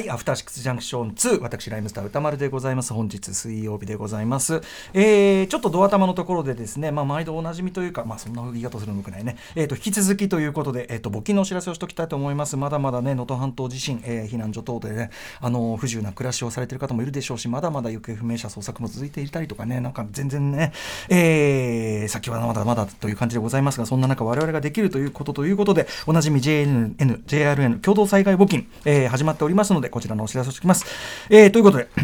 [0.00, 2.94] はい、アフターシックスジャンクション2、私、ライムスター歌丸でございます。
[2.94, 4.62] 本日水曜日でございます。
[4.94, 9.36] えー、ちょっとドア玉のところでですね、まあ、毎度おなじみというか、まあ、そんな言い方するのくないね。
[9.56, 12.56] えっ、ー、と、引き続きということで、えっ、ー、と、募金のお知らせをしておきたいと思います。
[12.56, 20.72] まだまだね、能登半島地震、えー、避難所等でね、あの、不自由な暮らしをされている方もいるでしょうし、まだまだ行方不明者捜索も続いていたりとかね、なんか全然ね、
[21.10, 30.84] えー、先はまだまだという感じでございますが、そんな中、我々ができるということということで、おなじみ JNN、JRN 共同災害募金、えー、始まっておりますので、こちらのお知らせをきます。
[31.28, 31.88] えー、ということで、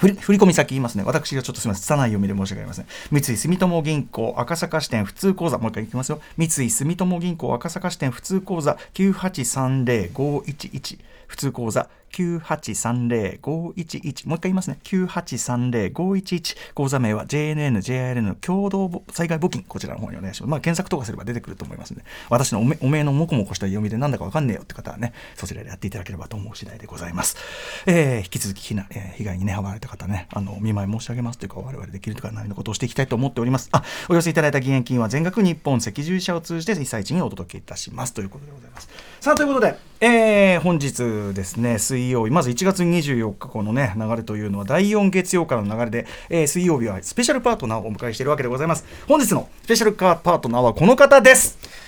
[0.00, 1.04] 振り振込先言いますね。
[1.06, 1.84] 私がちょっとすみません。
[1.84, 2.86] 拙い読みで申し訳ありません。
[3.12, 6.20] 三井住友銀行赤坂支店普通口座、もう一回いきますよ。
[6.36, 14.78] 三井住友銀行赤坂支店普通口座9830511普通口座9830-511もう一回言いますね。
[14.84, 19.62] 9830-511口座名は JNN、JRN 共同災害募金。
[19.62, 20.50] こちらの方にお願いします。
[20.50, 27.36] まあ検索とかすれば出てくると思いますので私のおめおめえのもこもこした読みでなんだかわかんねえよって方はねそちらでやっていただければと思う次第でございます、
[27.86, 33.68] えー、引き続き被害,、えー、被害にね遭われた方ねあの見舞い申し上げますというか我々できるとか何のことをしていきたいと思っております。
[33.72, 38.14] あお寄せいただいた義援金は全額日本赤十字社を通じて被災地にお届けいたします。
[38.14, 38.88] ということでございます。
[39.20, 42.30] さあということで、えー、本日ですね水曜日。
[42.30, 48.84] まず1月24日このね流れというのは第4月曜からの流れで、えー、水曜日はスペシャルパートナーをお迎えしているわけでございます。
[49.06, 51.83] 本日のスペシャルパートナーはこの方です。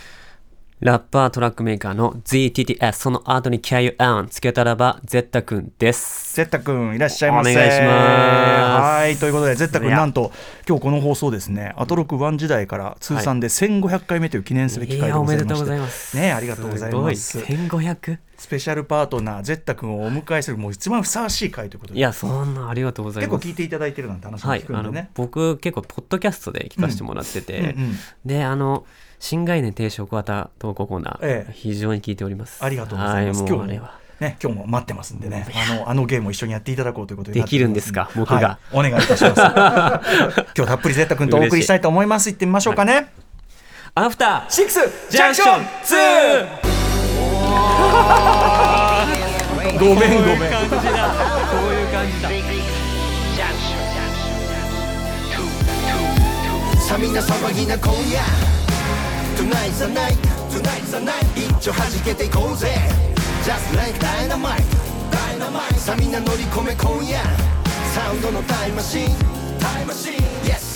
[0.81, 6.37] ラッパートラックメーカーの ZTTS その後に KUN つけたらばゼッタくんです。
[6.37, 7.51] ゼッタくんいらっしゃいませ。
[7.51, 8.83] お願いします。
[8.83, 10.33] はいということでゼッタくんなんと
[10.69, 11.73] 今日この放送ですね。
[11.79, 16.15] アトロク1時代から通算で1500回目という記念すべき回でございまおめでとうございます。
[16.15, 17.39] ねありがとうございます。
[17.39, 21.99] 1500スペシャルパートナーゼッタ君をお迎えするもう一番ふさわしい回ということで。
[22.01, 23.37] いやそんなありがとうございます。
[23.39, 28.85] 結構聞いていただいてるなんて話も聞くんでね、はい、僕結構ポッドキャストで聞かせてもらってて、うんうんうん、であの
[29.19, 32.65] 新概念提唱型投稿コーナー、ええ、非常に聞いております。
[32.65, 37.41] ありがとうございます、はい、今日はね、今日も待ってますんでね、あのあのゲームを一緒にやっていただこうということで。
[37.41, 39.41] できるんですか、僕が、はい、お願いいたします。
[40.57, 42.31] 今日たっぷりゼッタ君とお送りしたいと思います。
[42.31, 42.95] 行ってみましょうかね。
[42.95, 43.07] はい、
[43.95, 46.77] アフターシックスジャンクション2
[49.79, 50.07] ごめんごめん。
[50.07, 51.09] こういう感じだ。
[51.09, 52.31] こういう感じだ。
[56.87, 58.56] さあみんな騒ぎな今夜
[59.47, 60.19] Tonight's the night
[60.51, 62.75] Tonight's the night 一丁弾けていこうぜ
[63.45, 64.61] Just like dynamite
[65.39, 67.21] Dynamite さあみんな乗り込め今夜
[67.95, 69.07] サウンドのタイムマシン
[69.61, 70.76] タイムマシン Yes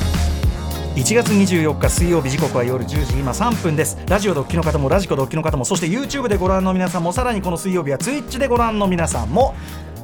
[0.95, 3.97] 1月24日水曜日時刻は夜10時今3分です。
[4.09, 9.55] ラジオドッキの方もラジコドッキの方もそして YouTube でご覧の皆さんもさらにこの水曜日は Twitch でご覧の皆さんも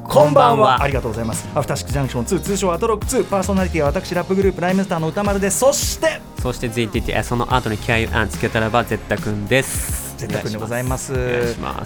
[0.02, 0.82] こんばんは。
[0.82, 1.46] ありがとうございます。
[1.54, 5.58] アフターシックジャンクション2通称アトロック2パーソナリティは私ラップグループライムスターの歌丸です。
[5.58, 11.14] そしてそして ZTT その後に気合をつけたらば絶対くんです絶対でございます。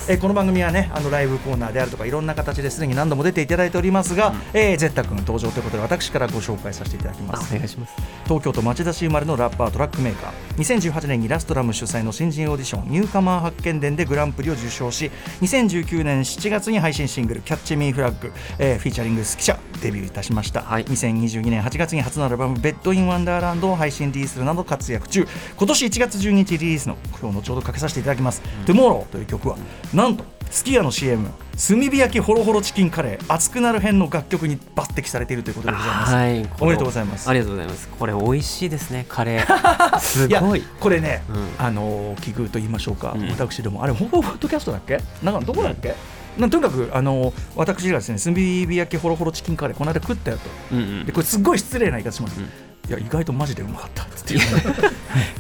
[0.09, 4.16] えこの番組はねあのライブコーナーであるとかいろんな形ですでに何度も出ていただいております。
[4.16, 7.54] が、うん、えー、ゼッタ君登場ということで私からご紹介させていただきます。
[7.54, 7.94] お願いします。
[8.25, 10.32] 東京都町田市生まれのラッパートラックメーカー。
[10.56, 15.10] 2018年にラストラム主催の新人オーディションニューカマー発見伝でグランプリを受賞し
[15.41, 25.26] 2019年7月に配信シングル「Catch me, Flag、えー、フィーチャリング好き者デビューいたしました、はい、2022年8月に初のアルバム「Bed in Wonderland」を配信リリースするなど活躍中。
[25.56, 29.56] 今年1月12日リリースの今日後ほどかけさせていただきます「Tomorrow」という曲は
[29.93, 31.31] なんとすき家の CM
[31.66, 37.28] 炭火焼きホロホロチキンカレー熱くなる編の楽曲に抜擢されているということでございます、はい、おめでとうございます。
[37.28, 37.88] ありがとうございます。
[37.88, 39.99] これ美味しいですねカレー。
[40.00, 40.62] すごい。
[40.81, 45.00] これね、うん、あの奇遇と言いましょうか、うん、私でもあれほぼポッドキャストだっけ？
[45.22, 45.94] なんかどこだっけ、
[46.39, 52.48] うん、とにかくあの私がですね炭火焼きホロホロチキンカレーこの間食ったよと、うんうん、でこれすごい失礼な言い方します、うん
[52.89, 54.03] いや意外とマジでうまかった。
[54.03, 54.34] っ て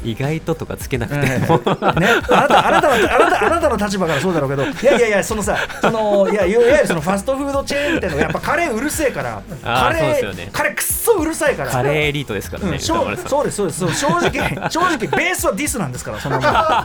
[0.04, 4.64] 意外ととかつけなくても、ね、あなたあなたあなたあなたあなたの立場からそうだろうけど。
[4.64, 9.42] いやいやいやそのさそのいやいわゆるそのファストフードチェーン店のやっぱカレーうるせえから。
[9.62, 11.70] カレー、ね、カレーくっそうるさいから。
[11.70, 13.78] カレーエリートですからね、うん、そうですそうです。
[13.96, 16.84] 正直正直ベースはディスなんですからその だか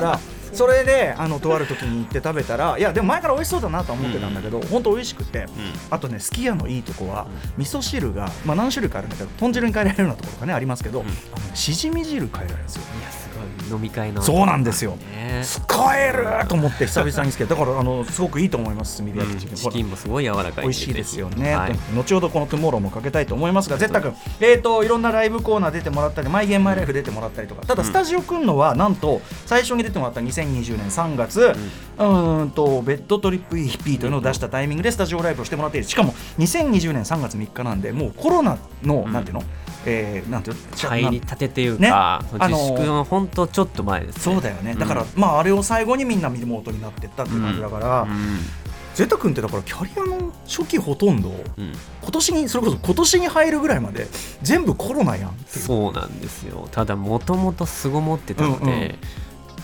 [0.00, 0.18] ら
[0.52, 5.48] それであのとある時に行って食べたらいやでも前から美味しそうだなと思ってたんだけど、うん、本当美味しくて、うん、
[5.90, 11.04] あとねすき家のいいとこは、うん、味噌汁が、まあ、何種類かあるんだけど豚汁に変えられるようなところがねありますけど、あ
[11.40, 12.82] のしじみ汁変えられるんですよ。
[13.70, 27.66] 飲み会のそうなんですよ、ね、使えると思って久々につけだからあのすごくいいと思います炭火焼きチキン、チキンもすごい柔らかい美味しいですよね、はい、後ほどこのトゥモローもかけたいと思いますが絶対君えっ、ー、といろんなライブコーナー出てもらったりマイゲームマイライフ出てもらったりとか。
[27.66, 31.54] ただスタジオくんのはなんと最初に出てもらった2020年3月、
[31.98, 35.86] うん、うんとベッドトリップ EP というのを出したタイミングでスタジオライブをしてもらっている。
[35.86, 39.42] しかも2020年3月3日なんでもうコロナの、うん、なんていうの？
[39.86, 48.06] えー、なんていう入りたてというか、ね、あの自粛の本当ちょっと前です、ね、そうだよね、だから、まああれを最後にみんなリモートになっていったっていう感じだから、
[48.94, 54.08] ゼタ君ってだからキャリアの初期ほとんど、うん、今年にそれこそ今年に入るぐらいまで
[54.42, 56.68] 全部コロナやんそうなんですよ。
[56.72, 58.98] ただもともと巣ごもってたので、うんうん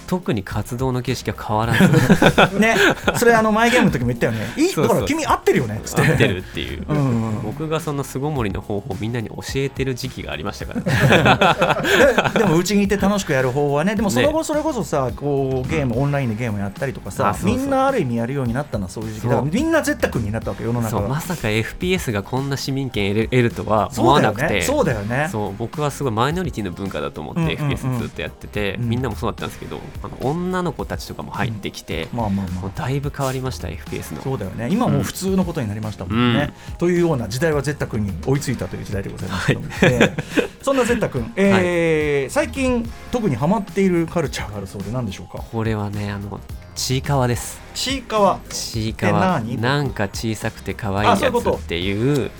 [0.06, 1.80] 特に活動の形式は変わらず。
[2.58, 2.76] ね。
[3.16, 4.52] それあの前ゲームの時も言ったよね。
[4.56, 5.80] いいだから君合ってるよね。
[5.82, 6.00] っって。
[6.00, 13.94] 合ってるっていう、うんうん、僕がその巣ごもりの方法をみんなに教えてる時期がありましたから、ね、 でもうちにいて楽しくやる方はね。
[13.94, 19.28] でもその後それこそさこうゲーム、オンラインでゲームやったりとかさみんなある意味やるようになったのはそういう時期。
[19.28, 24.62] だからみんな絶対君になったわけ世の中まさか FPS がこんな市民権得るとは思わなくて。
[24.62, 25.28] そうだよね。
[25.30, 34.22] そう僕はすごいマイノリティの文化だと思って FPS ずっとやってて、みんなもそうだったんですけどあの女の子たちとかも入ってきて、まあまあまあ、だいぶ変わりました FPS の。
[34.22, 34.68] そうだよね。
[34.70, 40.16] 今もう普通のことになりましたもんね、うん、というような時代はゼッタ君に追いついたという時代でございますけども、はい、
[40.62, 45.42] そんなゼッタ君、えー、はい、最近特にハマっているカルチャーがあるそうで何でしょうか？
[45.42, 46.40] これはねあの
[46.74, 47.60] ちいかわです。
[47.74, 48.40] ちいかわ。
[48.48, 49.40] ちいかわ。
[49.40, 52.30] なんか小さくて可愛いやつっていう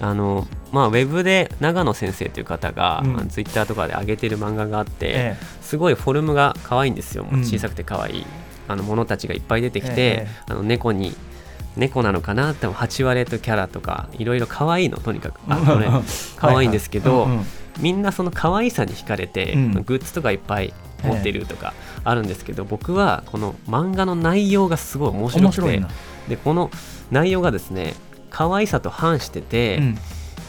[0.00, 8.26] あのまあ、ウェブで長野先生という方が、うん、ツイッターとかで上げてる漫画があって、ええ、すごいフォルムが可愛いんですよ、小さくて可愛い
[8.66, 11.14] あのものたちがいっぱい出てきて、え、あの猫に
[11.76, 15.40] 猫なのかなって8割とキャラとかいろいろ可愛いのとにかく。
[15.48, 15.88] あこれ
[16.36, 17.28] 可愛いんですけど、
[17.78, 20.72] みんなその可愛さに惹かれて、うん、グッズとかいっぱい
[21.02, 21.74] 持ってるとか
[22.04, 25.82] あるんですけど、僕はこの漫画の内容がすごい面白くて
[26.28, 26.70] でこの
[27.10, 27.94] 内容がですね
[28.30, 29.98] 可愛さと反してて、うん、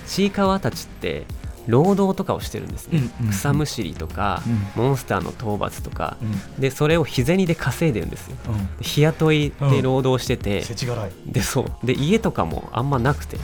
[0.07, 1.25] ちいかわたちって
[1.68, 4.42] 労働とかをしてるんですね、うんうん、草むしりとか、
[4.75, 10.63] うん、モンスターの討伐とか、うん、でそれを日銭で稼いでるんですよ、うん、日雇いで労働してて、
[11.25, 11.86] でそう。
[11.86, 13.38] で家とかもあんまなくて。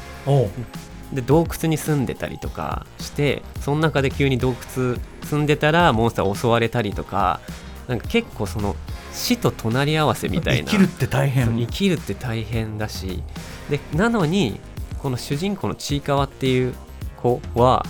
[1.14, 7.40] で洞窟に住んでたりとかしてその中で急に洞窟住んでたらモンスター襲われたりとか
[7.88, 8.76] なんか結構その
[9.14, 10.70] 死と隣り合わせみたいな。
[10.70, 11.58] 生きるって大変。
[11.58, 13.24] 生きるって大変だし
[13.70, 14.60] でなのに
[15.00, 16.74] この主人公のちいかわっていう
[17.18, 17.86] 子は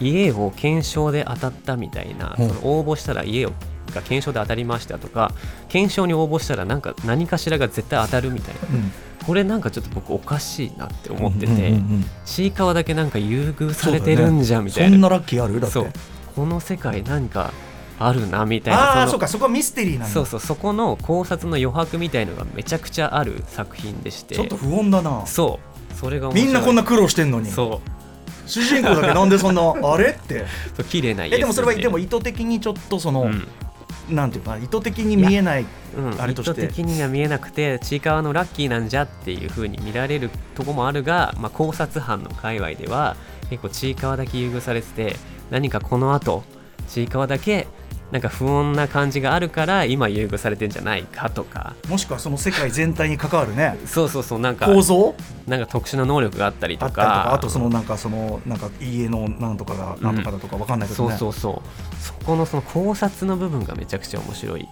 [0.00, 3.52] 家を検証で当たったみたいな、その応募したら家を
[3.94, 5.32] が検証で当たりましたとか
[5.68, 8.92] 検証に応募したらなんか何かしらが絶対当たるみたいな、うん、
[9.26, 11.74] これなんかちょっと僕おかしいなって思ってて、
[12.24, 14.90] ちいかわだけなんか優遇されてるんじゃんみたいな。
[14.90, 15.60] そ,、んなラッキーある？
[15.60, 15.78] だって。
[16.34, 17.52] この世界何か
[18.06, 19.02] あるなみたいな。
[19.02, 20.06] あそうかそこはミステリーなんだ。
[20.08, 24.34] そうそうそこの考察の余白みたいのがめちゃくちゃある作品でして。
[24.34, 25.26] ちょっと不穏だな。
[25.26, 25.60] そ
[25.90, 25.94] う。
[25.94, 27.50] それがみんなこんな苦労してんのに。
[27.50, 28.48] そう。
[28.48, 30.10] 主人公だけ なんでそんなあれ？
[30.10, 30.46] って。
[30.76, 33.46] そう綺麗な家でもそれはでも意図的にちょっとその、うん。
[34.10, 35.66] なんていうか意図的に見えない、
[35.96, 36.60] うん、あれとして。
[36.64, 43.16] 意図的には見えなくてちいかわのラッキーなんじゃっていうふうに見られるとこもあるが、まあ、考察班の界隈では
[43.48, 45.16] 結構ちいかわだけ優遇されてて
[45.50, 46.42] 何かこのあと
[46.88, 47.68] ちいかわだけ
[48.12, 51.74] なんか不穏な感じがあるから今優遇されてんじゃないかとか。
[51.88, 53.78] もしくはその世界全体に関わるね。
[53.86, 55.14] そうそうそうなんか構造？
[55.48, 57.32] なんか特殊な能力があったりとか。
[57.32, 61.12] あとそのなんかそのなんか家のなんとかがなんとかだとかわかんないけど、ね。
[61.14, 62.02] うん、そうそうそう。
[62.02, 64.68] そこのその考察の部分がめちゃくちゃ面白い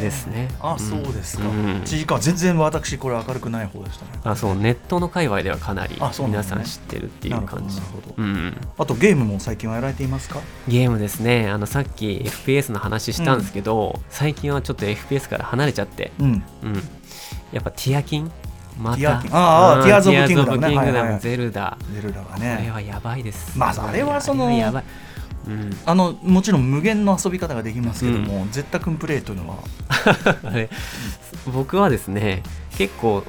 [0.00, 0.50] ですね。
[0.60, 4.10] あ、そうですか、うん、時間全然私これ明るくない方でしたね。
[4.24, 4.54] あそう。
[4.56, 5.96] ネットの界隈ではかなり
[6.26, 10.40] 皆さん知ってるっていう感じなるほど、うん、あとゲームも最近はやられていますか？
[10.66, 11.48] ゲームですね。
[11.48, 16.26] あのさっき FPS の話したんですけど、うん、最近はちょっと FPS から離れちゃって、うん、
[16.62, 16.74] うん、
[17.52, 18.30] やっぱティアキン？
[18.78, 19.22] また。
[19.32, 21.78] ああ、ティアーズ・オブ・キングダム、ね、キングダムゼルダ。
[21.94, 22.50] ゼルダがね。
[22.50, 23.58] あれはやばいです。
[23.58, 24.84] まああれはそのやばい。
[25.46, 29.56] うん、あのもちろん無限の遊び方ができますけども、うん、絶対君プレイというのは。
[30.42, 30.68] あれ
[31.52, 32.42] 僕はですね
[32.76, 33.22] 結構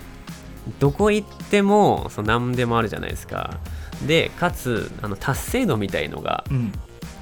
[0.79, 3.57] どこ行ってもその何でもあるじゃないですか。
[4.05, 6.43] でかつあの達成度みたいのが、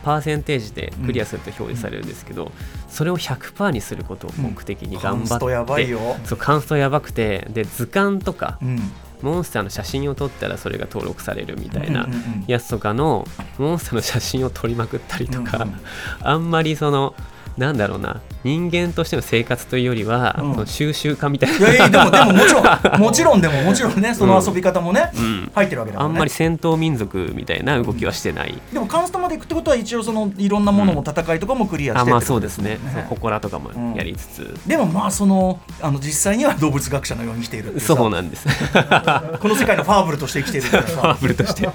[0.05, 2.51] パーセンテージでクリアすると表示されるんですけど、うん、
[2.88, 6.00] それを100%にすることを目的に頑張って、うん、カンストやばいよ。
[6.25, 8.79] そうカンストやばくてで図鑑とか、うん、
[9.24, 12.07] モンスターの写真を撮ったらそれが登録されるみたいな
[12.45, 13.25] やつとかの
[13.57, 15.65] モンスターの写真を撮りまくったりとか、
[16.21, 17.15] あんまりその
[17.57, 18.21] なんだろうな。
[18.43, 21.57] 人間としての生活というよりは、うん、収集家みたいな。
[21.57, 22.65] いやいやでもでももちろん。
[23.00, 32.77] もちろんでももちろんねその遊び方もね、うん、入ってるわけだから、ね、あんまり戦闘民族みたいな動きはしてない、でもカンストまで行くってことは一応そのいろんなものも戦いとかもクリアして、あまあそうですね。
[33.09, 38.47] 祠とかもやりつつ、でもまあそのあの実際には動物学者のように生きているそうなんです。
[39.39, 41.69] この世界のファーブルとして生きているからファーブルとして。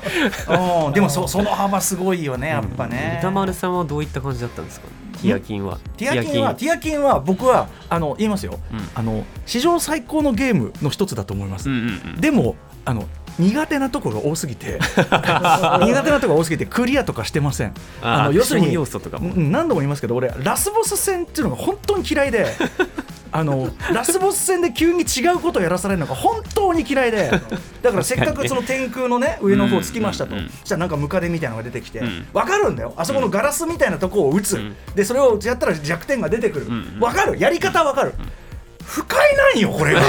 [0.95, 4.87] でもそその幅すごいよねやっぱね、歌丸さんはどういった感じだったんですか？
[5.11, 5.79] ティアキンは。
[5.97, 7.01] ティアキンはティアキン。
[7.03, 13.07] は僕はあの言いますよ、うん、あの史上最高のゲームの一つだと思います、うんうんうん、でもあの
[13.39, 17.73] 苦手なところが多すぎて 苦手なところが多すぎてクリアとかしてません。
[18.03, 19.33] あの要するに要素とかも。
[19.35, 22.47] 何度も言いますけど俺ラスボス戦っていうのが本当に嫌いで
[23.33, 27.31] あのラスボス戦で急に違うことをやらされるのが本当に嫌いで
[27.83, 32.95] だからせっかくその天空のね上の方つきましたと、そしたらなんかムカデみたいなのが出てきて、分かるんだよ。
[32.97, 34.61] あそこのガラスみたいなとこを打つ、
[34.95, 36.67] でそれをやったら弱点が出てくる、
[36.99, 37.39] 分かる。
[37.39, 38.15] やり方は分かる、
[38.91, 40.01] 不快なんよこれが。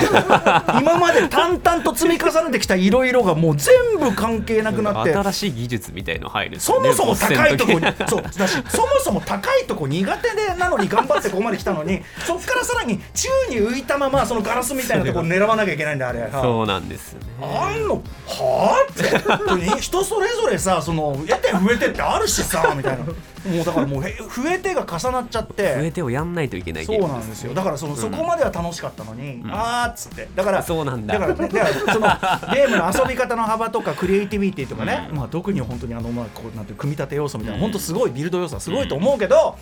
[0.81, 5.13] 今まで淡々と積み重ねてきたいろいろがもう全部関係なくなって。
[5.13, 7.73] 新しい技術みたいの入る、ね、そもそも高いとこ
[8.09, 8.23] そう。
[8.23, 16.27] だしそもそも高いとこ苦手でなのに頑張ってここまで来たのにそっからさらに宙に浮いたままそのガラスみたいなとこ狙わなきゃいけないんだあれ。
[16.31, 17.19] そうなんですね。
[17.39, 18.01] あんの？
[18.25, 18.91] はあ？
[18.91, 19.79] って。
[19.79, 23.05] 人それぞれさその得て増えてってあるしさみたいな。
[23.05, 24.07] もうだからもう増
[24.49, 25.75] えてが重なっちゃって。
[25.75, 27.53] 増えてをやんないといけないそうなんですよ。
[27.53, 30.27] だからその、そこまでは楽しかったのに、あーっつって。
[30.35, 31.17] だからそうなんだ。
[31.17, 32.07] だから,、ね、だからその
[32.53, 39.57] ゲームの遊び方の幅とかクリエイティビティとかね、まあ、特に本当にあの、まあ、こうなんて組み立て要素みたいな、本当すごいビルド要素はすごいと思うけど、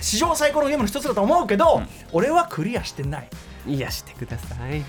[0.00, 3.28] 史上最高のゲームの一つだと思うけど、俺はクリアしてない。
[3.66, 4.84] いやしてください。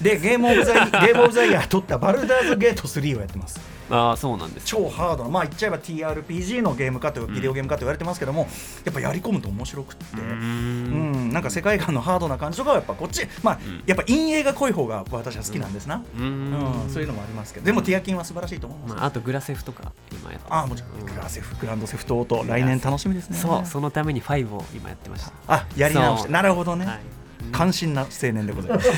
[0.00, 3.60] でゲームオブザゲームオブザイヤー取ったバルダーズゲート3をやってます
[3.90, 8.46] ああそうなんです超ハードなまあ言っちゃえば TRPG のゲームかとビデオゲームかと言われてますけども、
[8.84, 10.04] やっぱやり込むと面白くって。
[10.20, 11.30] うん。
[11.32, 16.04] なんか世界観のハードな感じとかはやっぱこっちまあ、やっぱ陰影が濃い方が私は好きなんですな。
[16.18, 16.88] うん。
[16.88, 17.66] そういうのもありますけど。
[17.66, 23.36] でもティアキンは素晴らしいと思います、まあ、あとグラセフとか今やってああもちろんグラセフグランドセフトオート来年楽しみですね。
[23.36, 25.32] そうそのために5を今やってました。
[25.48, 26.32] あやり直して。
[26.32, 28.92] なるほどね、はい関心な青年でございます。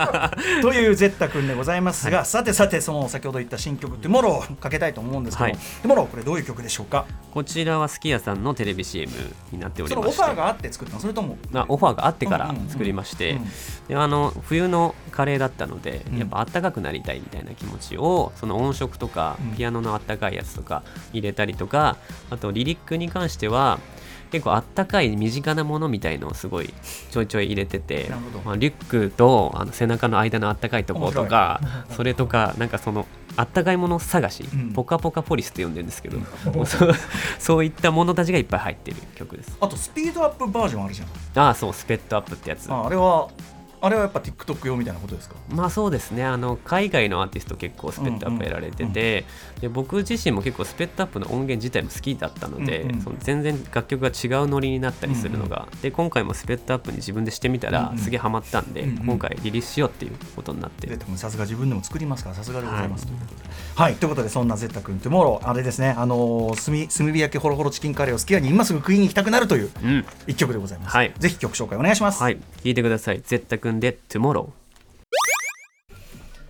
[0.62, 7.04] というぜったくんでございますが、はい、さてさてその先ほど言った新曲「Tomorrow」かけたいと思うんですけど、はい、 Tomorrow これどういう曲でしょうか？
[7.32, 9.12] こちらはすき家さんのテレビ CM
[9.52, 13.38] になっておりましてオファーがあって作ったのそれともあオファーがあってから作りまして、
[13.88, 21.96] であの冬のカレーだったので、やっぱあったかくなりたいみたいな気持ちをその音色とか、ピアノのあったかいやつとか入れたりとか
[22.30, 23.78] あとリリックに関しては
[24.30, 26.72] 結構あったかい身近なものみたいのをすごい
[27.10, 28.10] ちょいちょい入れてて、
[28.44, 31.60] まあ、リュックとあの背中の間のあったかいところとか
[31.90, 33.06] それとかなんかその
[33.36, 36.20] あったかいもの探し、うん、ポカポカポリスって呼んでるんですけど、う
[36.62, 36.92] ん、 そう
[37.38, 39.56] そういったものたちがいっぱい入ってる曲です。
[39.60, 41.08] あとスピードアップバージョンあるじゃん。
[41.46, 42.70] ああそう sped up ってやつ。
[42.70, 43.28] ああれは
[43.80, 45.36] あれはやっぱ TikTok 用みたいなことですか？
[45.48, 46.24] まあそうですね。
[46.24, 49.24] あの海外のアーティスト結構 sped up やられてて、
[49.60, 60.80] で僕自身も結構 sped up の音源自体も好きだったので、うんうん、その全然楽曲が違うノリになったりするのが、うんうん、で今回も sped up に自分でしてみたら、すげえハマったんで、うんうん、今回リリースしようっていうことになって。
[61.16, 63.50] さすが自分でも作りますからさすがでございます、はい、ということで。
[63.74, 63.94] はい。
[63.94, 65.94] ということでそんなぜったくん Tomorrow あれですね。
[65.96, 69.70] あのー、炭、炭火焼きホロホロチキンカレーをすき家に今すぐ食いに行きたくなるという
[70.26, 72.22] 一曲でございます、はい、ぜひ曲紹介お願いします。
[72.22, 72.38] はい。
[72.62, 73.22] 聞いてください。
[73.24, 74.60] ぜったくんで Tomorrow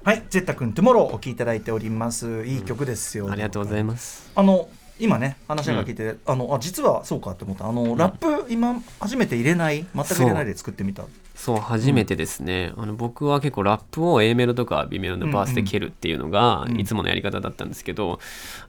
[0.03, 2.47] はい、ぜったくん、Tomorrow お聴きいただいております。
[2.47, 3.31] いい曲ですよ。
[3.31, 4.31] ありがとうございます。
[4.35, 7.69] あの、今ね、話が聞いて、うん、あの、あ、実はそうかって思った。
[7.69, 11.05] あの、うん、ラップ、今、初めて入れない、全く入れないで作ってみた？
[11.35, 18.21] そう初めてですね、うん、あの僕は結構ラップを A メロとか B メロのバースで蹴るっていうのがいつものやり方だったんですけど、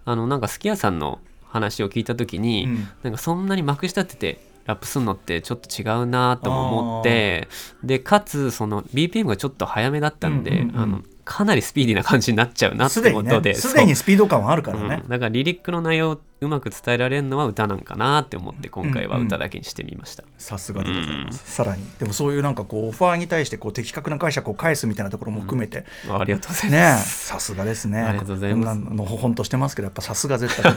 [0.05, 7.47] あのなんかすき家さんの話を聞いた時に、うん、なんかそんなにまくし立ててラップするのってちょっと違うなと思って
[7.83, 13.73] でかつその BPM がちょっと早めだったんで、うんうんうん、あのかなりスピーディーな感じになっちゃうなってことです。
[13.73, 21.83] で、ね、にスピード感はあるからね、うん、だからリリックの内容うまく伝えられるのは歌なんかなって思って今回は歌だけにしてみました、さすがでございます、さらに。
[21.99, 27.27] でもそういうなんかこうオファーに対してこう的確な解釈を返すみたいなところも含めて、うん、ありがとうございます。
[27.27, 28.01] さすがですね。
[28.01, 28.79] ありがとうございます。
[28.79, 30.73] のほほんとしてますけどやっぱさすが絶対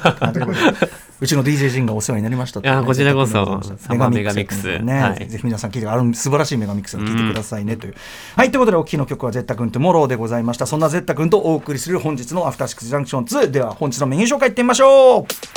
[1.21, 3.33] うちの DJ 陣がお世話になりました、ね、いやこちらこそ。
[3.79, 4.81] サマーメガミックス。
[4.81, 7.95] ね、はい、ぜひ皆さん聞いてある素晴らしいメガミックスを聞いてくださいねという、
[8.37, 8.51] はい。
[8.51, 10.67] ということでお聞きの曲はゼッタ君とモローでございました。
[10.67, 15.54] そんなゼッタ君とお送りする本日のアフターシックスジャンクション2では本日のメニュー紹介いってみましょう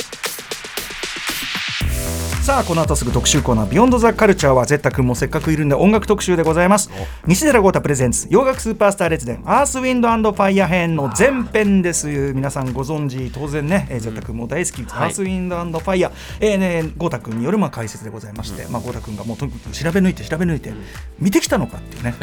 [2.48, 6.90] さあこの後すぐ特集コーナー「Beyond the Culture」はぜったくんもせっかくいるんで音楽特集でございます。
[7.26, 12.06] 西寺郷太プレゼンツ洋楽スーパースター列伝アースウィンドファイヤー編の前編です。
[12.06, 20.76] 皆さんご存知当然ね、えー、ぜったくんも大好き、うん、アースウィンドファイヤー、えーね、郷太君によるまあ解説でございまして、うん、まあ、郷太君がもうとにかく調べ抜いて調べ抜いて、うん、
[21.18, 22.14] 見てきたのかっていうね。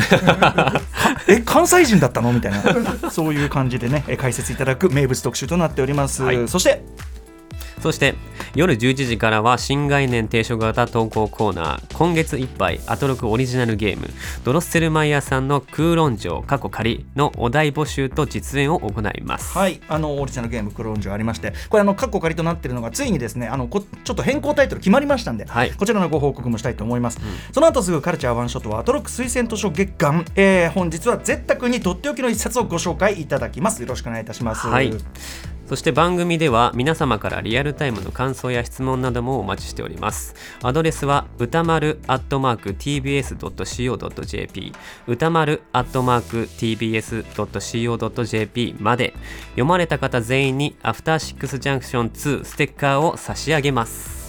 [1.30, 2.34] え関西人だったの？
[2.34, 3.12] みたいな。
[3.12, 6.82] そういう感じでね解説いただく名物特集となっております、はい、そして
[7.86, 8.16] そして
[8.56, 11.96] 夜11時からは新概念提唱型投稿コーナー。
[11.96, 14.10] 今月いっぱいアトロクオリジナルゲーム
[14.44, 19.56] ドロッセルマイヤーさんの空論城過去仮のお題募集と実演を行います。
[19.56, 34.66] はいあのオリジナルゲーム空論城ありましてこれあの過去仮となっているのがついにですねあのこちょっと変更タイトル決まりましたんで、はい、こちらのご報告もしたいと思います、うん、その後すぐカルチャーワンショットはアトロク推薦図書月間、えー、本日はゼッタ君にとっておきの一冊をご紹介いただきますよろしくお願いいたします。
[34.66, 34.92] はい
[35.68, 40.36] そして番組では皆様からリアルタイムの感想や質問などもお待ちしております。
[40.62, 44.74] アドレスは歌丸アットマーク tbs.co.jp
[45.08, 49.14] 歌丸アットマーク tbs.co.jp まで
[49.50, 54.25] 読まれた方全員にアフターシックスジャンクション2ステッカーを差し上げます。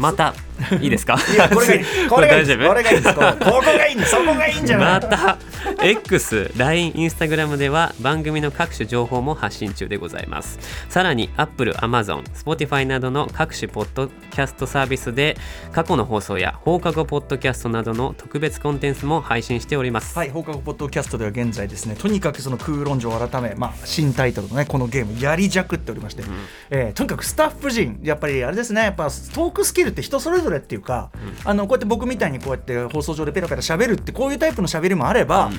[0.00, 0.34] また
[0.80, 1.16] いいですか？
[1.32, 1.84] いやこれがいい。
[2.08, 2.68] これ大丈夫？
[2.68, 3.20] これがいいここ
[3.62, 4.88] がいいそこがいいんじゃない。
[4.94, 5.38] また
[5.82, 10.58] X、LINE、Instagram では番組の各種情報も発信中でございます。
[10.88, 15.36] さらに Apple、Amazon、Spotify などの各種ポッドキャストサービスで
[15.72, 20.16] 過去の放送や放課後ポッドキャストなどの特別コンテンツも配信しております。
[20.16, 26.28] はい放課後ポッドキャストでは現在ですねとにかくその空論城改め、まあ、新タイトルのねこのゲームやりじゃくっておりまして、うん、
[26.70, 31.10] えー、とにかくスタッフ陣やっぱりあれですねやっぱトークスキルって人それぞれっていうか、
[31.44, 35.50] うん、あのこうやって僕みたいにこうやって放送上でペラペラ喋るってこういうタイプの喋りもあれば、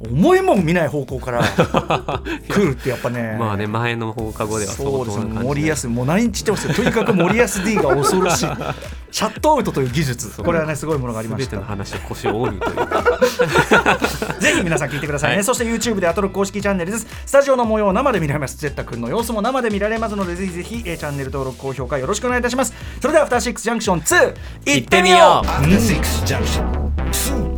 [0.00, 1.42] うん、思いも見ない方向から
[2.48, 6.74] 来るってやっぱね まあね前の放課後ではそうです森保もう何日ってますよ。
[6.74, 8.46] とにかく森保 D が恐ろしい
[9.10, 10.42] シャットアウトという技術。
[10.42, 11.56] これはねすごいものがありました。
[11.56, 12.76] の話腰を折るという。
[14.40, 17.06] ぜひ皆さん聞いてくださいね、はい、そして YouTube でアトロ公式チャンネルです。
[17.26, 18.56] スタジオの模様を生で見られます。
[18.56, 22.74] ジェッタ君の様子も生で見られますのでぜひぜひチャンネル登録高評価よろしくお願いいたします。
[23.00, 24.34] それではアフターシックスジャンクション2
[24.66, 25.42] 行ってみよ
[27.44, 27.49] う